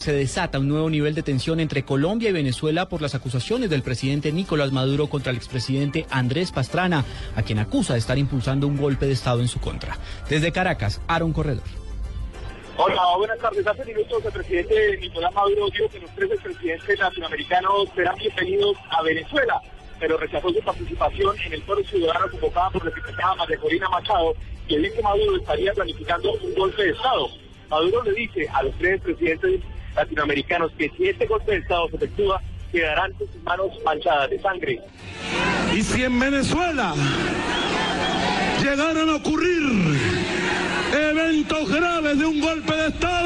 [0.00, 3.82] Se desata un nuevo nivel de tensión entre Colombia y Venezuela por las acusaciones del
[3.82, 7.04] presidente Nicolás Maduro contra el expresidente Andrés Pastrana,
[7.36, 9.98] a quien acusa de estar impulsando un golpe de Estado en su contra.
[10.26, 11.64] Desde Caracas, Aaron Corredor.
[12.78, 13.66] Hola, buenas tardes.
[13.66, 19.02] Hace minutos el presidente Nicolás Maduro dijo que los tres presidentes latinoamericanos serán bienvenidos a
[19.02, 19.60] Venezuela,
[19.98, 24.32] pero rechazó su participación en el foro ciudadano convocado por la secretaria María Corina Machado,
[24.66, 27.26] que dice que Maduro estaría planificando un golpe de Estado.
[27.68, 29.60] Maduro le dice a los tres presidentes
[29.94, 32.40] latinoamericanos que si este golpe de Estado se efectúa,
[32.72, 34.80] quedarán sus manos manchadas de sangre.
[35.74, 36.94] Y si en Venezuela
[38.62, 39.98] llegaran a ocurrir
[40.92, 43.19] eventos graves de un golpe de Estado,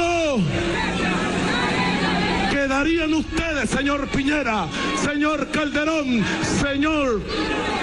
[2.85, 7.23] quedarían ustedes, señor Piñera, señor Calderón, señor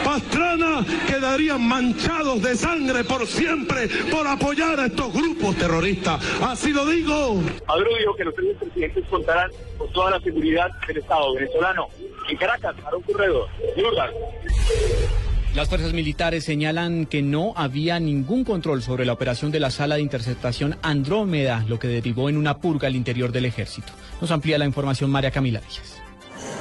[0.06, 6.24] Pastrana, quedarían manchados de sangre por siempre por apoyar a estos grupos terroristas.
[6.44, 7.42] Así lo digo.
[7.68, 11.88] Maduro dijo que los tres presidentes contarán con toda la seguridad del Estado venezolano.
[12.30, 13.50] En Caracas, un Corredor.
[15.56, 19.96] Las fuerzas militares señalan que no había ningún control sobre la operación de la sala
[19.96, 23.92] de interceptación Andrómeda, lo que derivó en una purga al interior del ejército.
[24.22, 26.02] Nos amplía la información María Camila Díaz.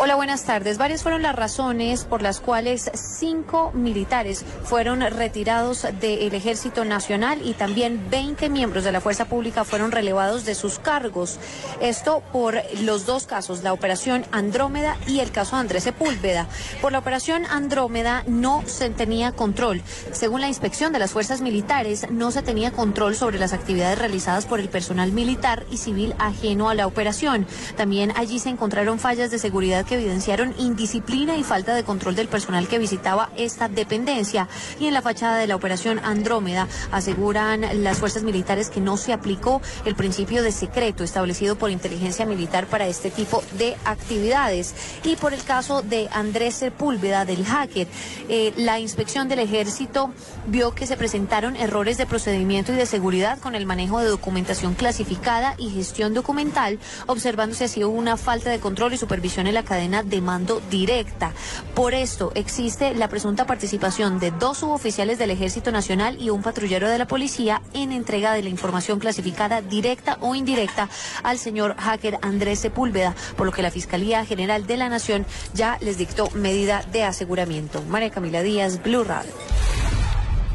[0.02, 0.78] Hola, buenas tardes.
[0.78, 7.52] Varias fueron las razones por las cuales cinco militares fueron retirados del Ejército Nacional y
[7.52, 11.38] también 20 miembros de la Fuerza Pública fueron relevados de sus cargos.
[11.82, 16.46] Esto por los dos casos, la operación Andrómeda y el caso Andrés Sepúlveda.
[16.80, 19.82] Por la operación Andrómeda no se tenía control.
[20.12, 24.46] Según la inspección de las fuerzas militares, no se tenía control sobre las actividades realizadas
[24.46, 27.46] por el personal militar y civil ajeno a la operación.
[27.76, 32.28] También allí se encontraron fallas de seguridad que evidenciaron indisciplina y falta de control del
[32.28, 34.48] personal que visitaba esta dependencia.
[34.78, 39.12] Y en la fachada de la operación Andrómeda aseguran las fuerzas militares que no se
[39.12, 44.74] aplicó el principio de secreto establecido por inteligencia militar para este tipo de actividades.
[45.02, 47.88] Y por el caso de Andrés Sepúlveda, del hacker,
[48.28, 50.12] eh, la inspección del ejército
[50.46, 54.74] vio que se presentaron errores de procedimiento y de seguridad con el manejo de documentación
[54.74, 56.78] clasificada y gestión documental,
[57.08, 61.32] observándose así una falta de control y supervisión en la cadena de mando directa.
[61.76, 66.88] Por esto existe la presunta participación de dos suboficiales del Ejército Nacional y un patrullero
[66.88, 70.88] de la policía en entrega de la información clasificada directa o indirecta
[71.22, 75.78] al señor hacker Andrés Sepúlveda, por lo que la Fiscalía General de la Nación ya
[75.80, 77.80] les dictó medida de aseguramiento.
[77.82, 79.30] María Camila Díaz, Blue Radio.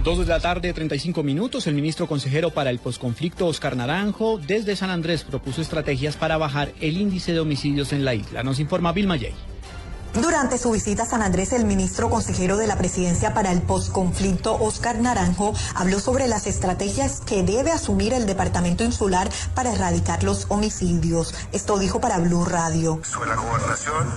[0.05, 1.65] Dos de la tarde, 35 minutos.
[1.65, 6.71] El ministro consejero para el posconflicto, Oscar Naranjo, desde San Andrés propuso estrategias para bajar
[6.79, 8.43] el índice de homicidios en la isla.
[8.43, 9.33] Nos informa Vilma Yey.
[10.21, 14.55] Durante su visita a San Andrés, el ministro consejero de la presidencia para el posconflicto,
[14.55, 20.45] Oscar Naranjo, habló sobre las estrategias que debe asumir el departamento insular para erradicar los
[20.47, 21.33] homicidios.
[21.51, 23.01] Esto dijo para Blue Radio.
[23.03, 24.07] Sobre la gobernación,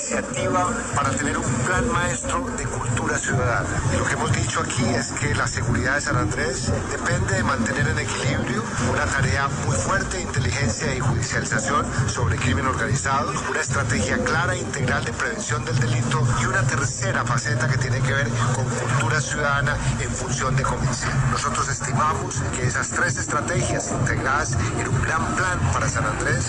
[0.00, 3.68] iniciativa para tener un plan maestro de cultura ciudadana.
[3.92, 7.44] Y lo que hemos dicho aquí es que la seguridad de San Andrés depende de
[7.44, 13.60] mantener en equilibrio una tarea muy fuerte de inteligencia y judicialización sobre crimen organizado, una
[13.60, 18.12] estrategia clara e integral de prevención del delito y una tercera faceta que tiene que
[18.12, 21.12] ver con cultura ciudadana en función de convención.
[21.30, 26.46] Nosotros estimamos que esas tres estrategias integradas en un gran plan para San Andrés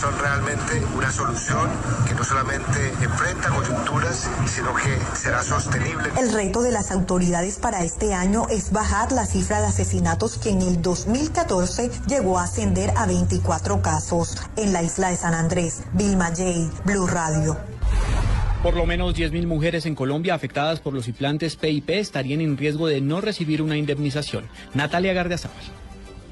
[0.00, 1.68] son realmente una solución
[2.06, 6.10] que no solamente enfrenta coyunturas, sino que será sostenible.
[6.18, 10.50] El reto de las autoridades para este año es bajar la cifra de asesinatos que
[10.50, 14.36] en el 2014 llegó a ascender a 24 casos.
[14.56, 17.56] En la isla de San Andrés, Vilma J, Blue Radio.
[18.62, 22.86] Por lo menos 10.000 mujeres en Colombia afectadas por los implantes PIP estarían en riesgo
[22.86, 24.48] de no recibir una indemnización.
[24.72, 25.83] Natalia Gardiazabal.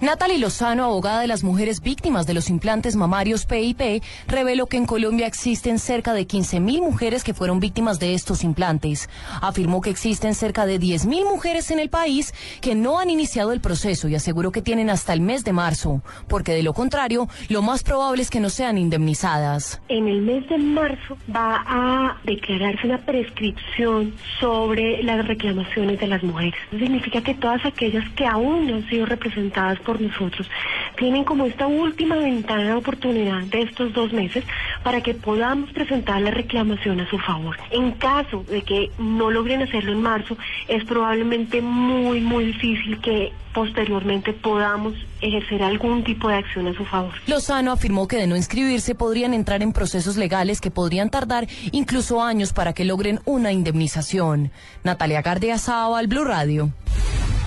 [0.02, 4.84] Natalie Lozano, abogada de las mujeres víctimas de los implantes mamarios PIP, reveló que en
[4.84, 9.08] Colombia existen cerca de 15.000 mujeres que fueron víctimas de estos implantes.
[9.40, 13.60] Afirmó que existen cerca de 10.000 mujeres en el país que no han iniciado el
[13.60, 17.62] proceso y aseguró que tienen hasta el mes de marzo, porque de lo contrario, lo
[17.62, 19.80] más probable es que no sean indemnizadas.
[19.88, 26.24] En el mes de marzo va a declararse una prescripción sobre las reclamaciones de las
[26.24, 26.54] mujeres.
[26.76, 30.48] significa que todas aquellas que aún no han sido representadas por nosotros,
[30.96, 34.44] tienen como esta última ventana de oportunidad de estos dos meses
[34.82, 37.56] para que podamos presentar la reclamación a su favor.
[37.70, 40.36] En caso de que no logren hacerlo en marzo,
[40.68, 46.84] es probablemente muy, muy difícil que posteriormente podamos ejercer algún tipo de acción a su
[46.84, 47.12] favor.
[47.26, 52.22] Lozano afirmó que de no inscribirse podrían entrar en procesos legales que podrían tardar incluso
[52.22, 54.50] años para que logren una indemnización.
[54.84, 55.56] Natalia Gardia
[55.96, 56.70] al Blue Radio.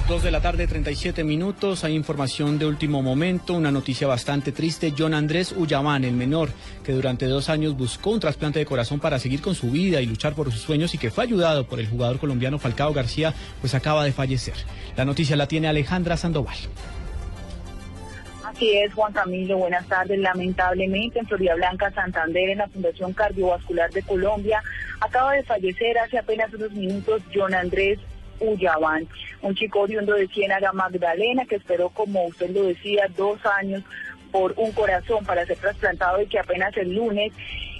[0.08, 1.84] Dos de la tarde, 37 minutos.
[1.84, 4.94] Hay información de último momento, una noticia bastante triste.
[4.96, 6.50] John Andrés Ullamán, el menor,
[6.84, 10.06] que durante dos años buscó un trasplante de corazón para seguir con su vida y
[10.06, 13.74] luchar por sus sueños y que fue ayudado por el jugador colombiano Falcao García, pues
[13.74, 14.54] acaba de fallecer.
[14.96, 16.58] La noticia la tiene Alejandra Sandoval.
[18.44, 20.20] Así es, Juan Camilo, buenas tardes.
[20.20, 24.62] Lamentablemente, en Florida Blanca, Santander, en la Fundación Cardiovascular de Colombia,
[25.02, 27.98] acaba de fallecer hace apenas unos minutos John Andrés
[28.40, 29.08] Ullabán,
[29.42, 33.84] un chico oriundo de Ciénaga Magdalena que esperó, como usted lo decía, dos años
[34.32, 37.32] por un corazón para ser trasplantado y que apenas el lunes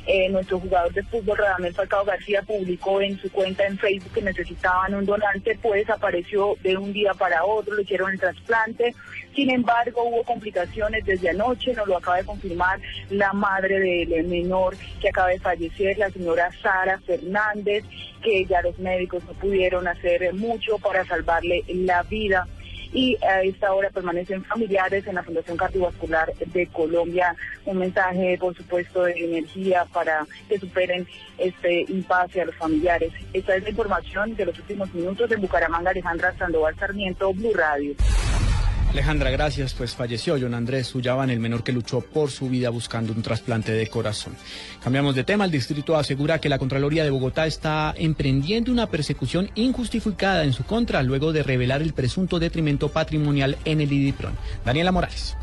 [0.08, 4.22] eh, nuestro jugador de fútbol, Radamel Falcao García, publicó en su cuenta en Facebook que
[4.22, 8.94] necesitaban un donante, pues apareció de un día para otro, le hicieron el trasplante.
[9.34, 12.80] Sin embargo, hubo complicaciones desde anoche, nos lo acaba de confirmar
[13.10, 17.84] la madre del menor que acaba de fallecer, la señora Sara Fernández,
[18.24, 22.48] que ya los médicos no pudieron hacer mucho para salvarle la vida
[22.94, 27.36] y a esta hora permanecen familiares en la Fundación Cardiovascular de Colombia.
[27.66, 33.12] Un mensaje, por supuesto, de energía para que superen este impasse a los familiares.
[33.34, 37.96] Esta es la información de los últimos minutos de Bucaramanga, Alejandra Sandoval Sarmiento, Blue Radio.
[38.90, 39.74] Alejandra, gracias.
[39.74, 43.72] Pues falleció John Andrés Ullaban, el menor que luchó por su vida buscando un trasplante
[43.72, 44.36] de corazón.
[44.84, 45.46] Cambiamos de tema.
[45.46, 50.64] El distrito asegura que la Contraloría de Bogotá está emprendiendo una persecución injustificada en su
[50.64, 54.34] contra luego de revelar el presunto detrimento patrimonial en el IDIPRON.
[54.64, 55.36] Daniela Morales.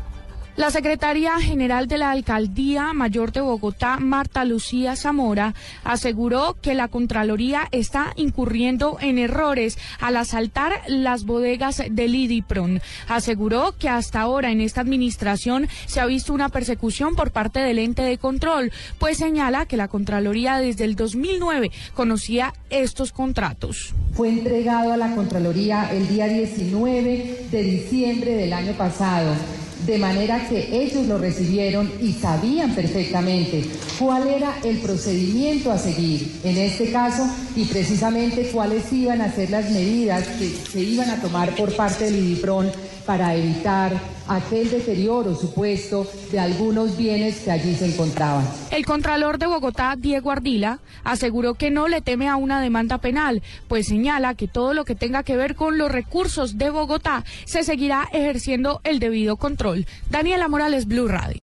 [0.55, 6.89] La secretaria general de la Alcaldía Mayor de Bogotá, Marta Lucía Zamora, aseguró que la
[6.89, 12.81] Contraloría está incurriendo en errores al asaltar las bodegas del IDIPRON.
[13.07, 17.79] Aseguró que hasta ahora en esta administración se ha visto una persecución por parte del
[17.79, 23.95] ente de control, pues señala que la Contraloría desde el 2009 conocía estos contratos.
[24.13, 29.33] Fue entregado a la Contraloría el día 19 de diciembre del año pasado
[29.85, 33.65] de manera que ellos lo recibieron y sabían perfectamente
[33.99, 39.49] cuál era el procedimiento a seguir en este caso y precisamente cuáles iban a ser
[39.49, 42.71] las medidas que se iban a tomar por parte del IDIPRON
[43.05, 48.47] para evitar aquel deterioro supuesto de algunos bienes que allí se encontraban.
[48.71, 53.41] El Contralor de Bogotá, Diego Ardila, aseguró que no le teme a una demanda penal,
[53.67, 57.63] pues señala que todo lo que tenga que ver con los recursos de Bogotá se
[57.63, 59.85] seguirá ejerciendo el debido control.
[60.09, 61.41] Daniela Morales, Blue Radio.